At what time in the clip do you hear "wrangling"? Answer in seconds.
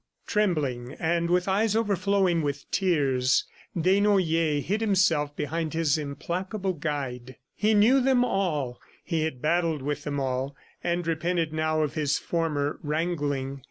12.81-13.59